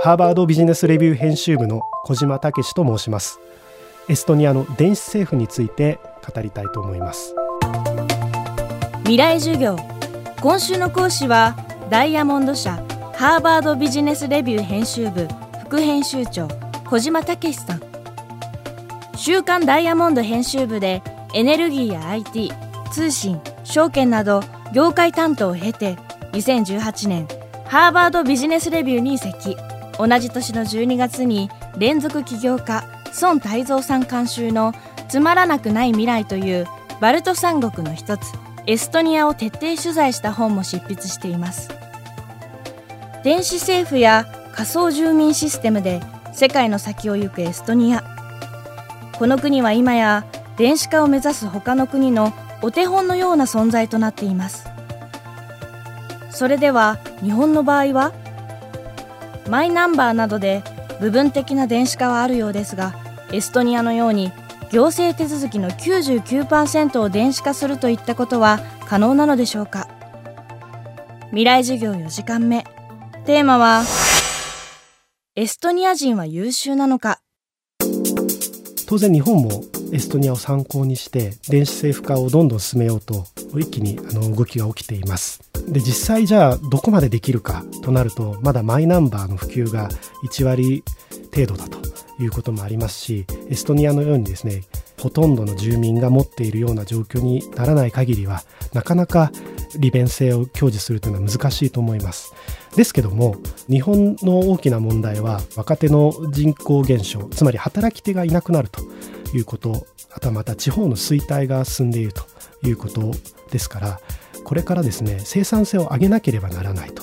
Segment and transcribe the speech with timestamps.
[0.00, 3.40] ハーバードビジネスレビュー編集部の小島武と申します。
[4.08, 7.34] エストニアの電子政府について語りたいと思います。
[9.00, 9.76] 未来授業。
[10.40, 11.56] 今週の講師は
[11.90, 12.76] ダイヤモンド社
[13.14, 15.26] ハーバードビジネスレビュー編集部
[15.64, 16.46] 副編集長
[16.88, 17.80] 小島武さん。
[19.16, 21.02] 週刊ダイヤモンド編集部で
[21.34, 22.52] エネルギーや IT
[22.92, 25.96] 通信証券など業界担当を経て
[26.34, 27.26] 2018年
[27.66, 29.56] ハーバードビジネスレビューに移籍。
[29.98, 32.84] 同じ年の12月に連続起業家
[33.20, 34.72] 孫泰造さん監修の
[35.08, 36.66] 「つまらなくない未来」という
[37.00, 38.32] バルト三国の一つ
[38.66, 41.70] エストニアを徹底取材した本も執筆しています。
[43.24, 46.00] 電子政府や仮想住民システムで
[46.32, 48.04] 世界の先を行くエストニア。
[49.18, 50.24] この国は今や
[50.56, 54.68] 電子化を目指す他の国のお手本のような存在となっています。
[56.30, 58.12] それでは日本の場合は
[59.48, 60.62] マイナンバーなどで
[61.00, 62.94] 部分的な電子化はあるようですが
[63.32, 64.32] エストニアのように
[64.70, 69.88] 行政手続きの99%を電子化するといったことは可能なのでしょうか？
[71.30, 72.64] 未来授業4時間目。
[73.24, 73.82] テーマは
[75.36, 77.20] エストニア人は優秀なのか？
[78.86, 79.62] 当然日本も
[79.92, 83.24] エストニアを参考にして電子政府化をどんどん進めようと
[83.56, 85.40] 一気にあの動きが起きています。
[85.68, 89.88] で実際じゃあどこまでできるかとなるとまだマイナンバーの普及が
[90.24, 90.82] 1割
[91.34, 91.78] 程度だと
[92.22, 94.62] いうこともありますしエストニアのようにですね
[95.00, 98.42] ほとんどの住民が持っているような状況にならない限りは
[98.72, 99.30] なかなか
[99.78, 102.34] 利便性を享受するというのは難しいと思います。
[102.74, 103.36] ですけども
[103.68, 108.82] 日本の大きな問題は若手の人口減少つまり働き手がいなくなると
[109.34, 112.22] いうことあとはまた地方の衰退が進んでいると
[112.66, 113.12] いうこと
[113.50, 114.00] ですから
[114.44, 117.02] これからですね生産性を上げなければならないと。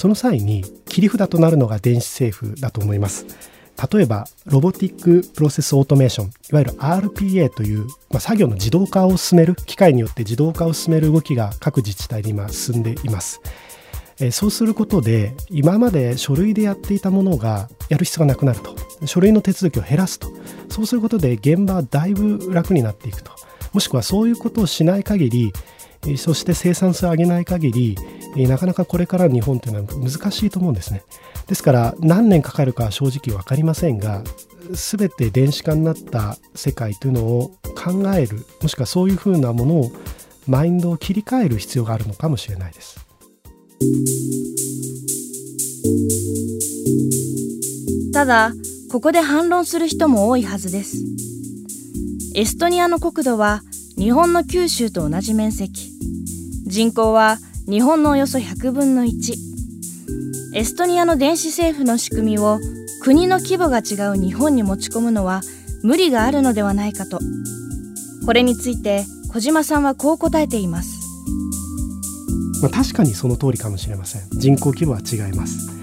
[0.00, 3.26] その際に切り札となるのが電子政府だと思います。
[3.92, 13.42] 例えば Robotic Process Automation いわゆる RPA という、まあ、作業の自動化を進める機械によって自動化を進める動きが各自治体で今進んでいます。
[14.32, 18.74] そうすることで今まで書類でやっていたものがやる必要がなくなると。
[19.04, 20.28] 書類の手続きを減らすと。
[20.68, 23.32] そうすることで現場はだいぶ楽になっていくと。
[23.72, 25.52] もしくはそういうことをしない限り
[26.16, 27.96] そして生産性を上げない限り
[28.48, 31.02] なかなかこれから日本というのは難しいと思うんですね。
[31.46, 34.22] ですから何年かかるかは正直分かりませんが
[34.70, 39.92] 全て電子化になった世界というのを考えるもしくはそういうふうなものを
[40.46, 43.00] マインドを切り替える必要があるのかもしれないです。
[48.12, 48.52] ただ
[48.90, 50.96] ここで反論する人も多いはずです。
[52.34, 53.62] エストニアの国土は
[53.96, 55.92] 日本の九州と同じ面積。
[56.66, 59.34] 人口は日本のおよそ100分の1
[60.54, 62.58] エストニアの電子政府の仕組みを
[63.02, 65.42] 国の規模が違う日本に持ち込むのは
[65.84, 67.20] 無理があるのではないかと。
[68.26, 70.98] これについて小島さんはこう答えています。
[72.60, 74.22] まあ、確かにその通りかもしれません。
[74.32, 75.79] 人口規模は違います。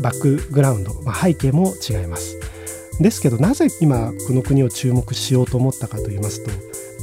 [0.00, 2.38] バックグラウンド、まあ、背景も違います
[3.00, 6.50] ですけどなぜ今この国を注目しようと思ったかと言いますと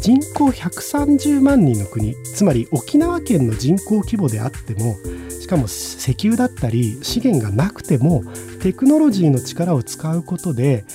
[0.02, 4.96] 人口130万人の国つまり沖縄県の人口規模であっても
[5.42, 8.24] しかも石油だったり資源がなくても
[8.62, 10.86] テクノロジーの力を使うことで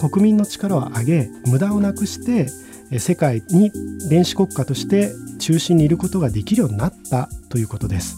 [0.00, 2.48] 国民の力を上げ無駄をなくして
[2.98, 3.70] 世界に
[4.08, 8.16] 電子国家として中心にいることができるようになったということです。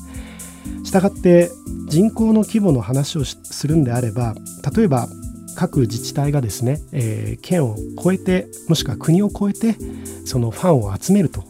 [0.85, 1.51] したがって
[1.94, 4.34] 人口の規模の話をするんであれば
[4.77, 5.06] 例えば
[5.55, 9.78] 各自治体がですね、えー、県を越えてもしくは国を越えて
[10.27, 11.44] そのファンを集めると。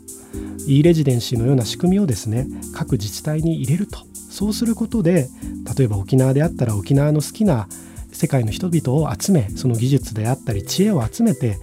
[0.66, 4.00] e レジデンシーのような仕組みをですね各自治体に入れると。
[4.15, 5.28] そうすることで
[5.78, 7.66] 例えば沖縄であったら沖縄の好きな
[8.12, 11.56] 世界の人々を集めその技術であったり知恵を集めて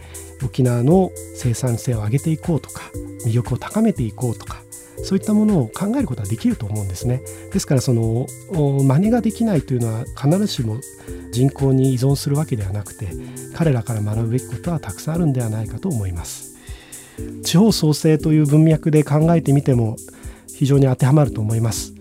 [0.43, 2.81] 沖縄の生産性を上げていこうとか
[3.27, 4.63] 魅力を高めていこうとか
[5.03, 7.21] そういったものを考えることはできると思うんですね。
[7.51, 10.79] ですからその真似ができないというのは必ずしも
[11.31, 13.09] 人口に依存するわけではなくて
[13.55, 16.57] 彼らから学ぶべきことはたくさんあるんではないかと思います。
[17.43, 19.95] 地方創生という文脈で考えてみても
[20.47, 21.93] 非常に当てはまると思います。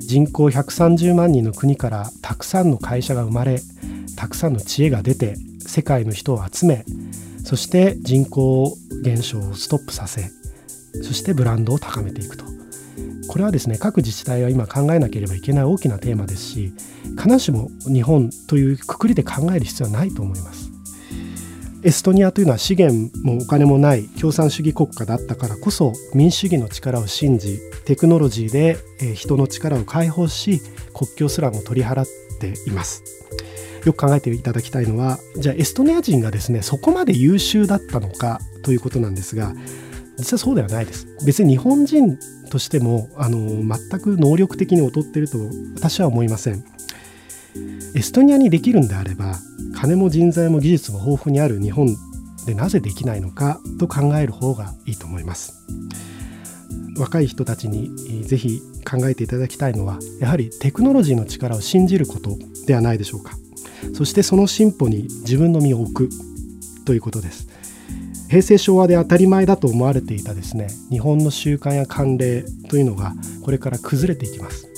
[0.00, 3.60] 人口130万人の国からたくさんの会社が生まれ
[4.16, 6.84] たくさんの知恵が出て世界の人を集め
[7.44, 10.30] そして人口減少をストップさせ
[11.02, 12.44] そしてブランドを高めていくと。
[13.28, 16.72] これはですね各自治体は今考えなければいけない大きなテーマですし
[17.16, 20.70] 必ずしも日本というくくりで考える必要はないと思います。
[21.82, 28.76] エストニアというのは資源もお金もない共産主義国家だったからこそ民主主義の力を信じテクノロジーで
[29.14, 30.60] 人の力を解放し
[30.92, 32.06] 国境すらも取り払っ
[32.38, 33.02] ています。
[33.86, 39.54] よく考えていただきたいのはじゃあエストニア人がですねそこまで優秀だったのかということなんですが
[40.20, 41.06] 実はそうではないです。
[41.24, 42.18] 別に日本人
[42.50, 45.38] としてもあの全く能力的に劣ってると
[45.74, 46.64] 私は思いません。
[47.94, 49.36] エストニアにできるんであれば
[49.74, 51.96] 金も人材も技術も豊富にある日本
[52.46, 55.54] でなぜできないのかと考える方がいいと思います。
[56.96, 62.36] 若い人たちにぜひ考えていただきたいのはやはりテクノロジーの力を信じること
[62.66, 63.32] ではないでしょうか。
[63.94, 66.08] そしてその進歩に自分の身を置く
[66.84, 67.48] ということです。
[68.30, 73.12] 平成昭和で当たり前だと思われていたですね日本の習慣や慣例というのが
[73.44, 74.68] これから崩れていきます。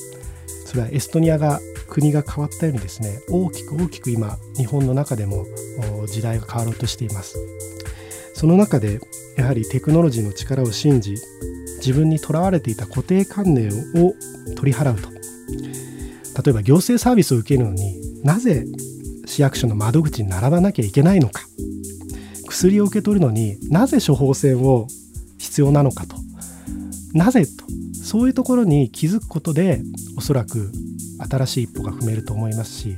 [0.64, 5.44] それはエストニアが国が変わったようにですね大きく大きく今日本の中でも
[6.06, 7.36] 時代が変わろうとしています。
[8.32, 9.00] その中で
[9.36, 11.14] やはりテクノロジーの力を信じ
[11.76, 14.14] 自分にとらわれていた固定観念を
[14.56, 15.10] 取り払うと。
[16.42, 18.64] 例えば行政サービスを受けるのになぜ
[19.26, 21.42] 市役所の窓口に並ばなきゃいけないのか。
[22.52, 24.86] 薬を受け取るのになぜ処方箋を
[25.38, 26.16] 必要なのかと。
[27.14, 27.64] なぜと
[28.02, 29.80] そういうところに気づくことで
[30.16, 30.70] おそらく
[31.30, 32.96] 新しい一歩が踏めると思いますし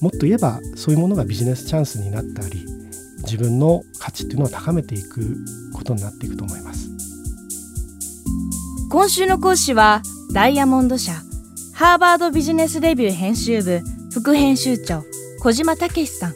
[0.00, 2.64] もっと言えばそういうものがビジネスチャンスになったり
[3.18, 5.36] 自分の価値っていうのを高めていく
[5.72, 6.90] ことになっていくと思います。
[8.90, 10.02] 今週の講師は
[10.32, 11.12] ダイヤモンド社
[11.72, 13.80] ハーバードビジネスレビュー編集部
[14.12, 15.04] 副編集長
[15.40, 16.34] 小島武さん。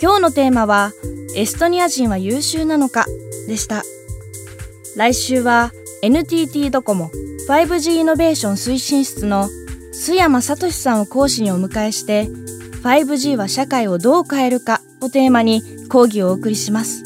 [0.00, 0.92] 今日のテーマは
[1.36, 3.04] エストニア人は優秀なのか？
[3.46, 3.82] でした
[4.96, 5.70] 来週は
[6.02, 7.10] NTT ドコモ
[7.46, 9.50] 5G イノベーション推進室の
[9.92, 12.24] 須山聡さんを講師にお迎えして
[12.82, 17.02] 5G は社会をどう変えるかをテーマに講義をお送りします。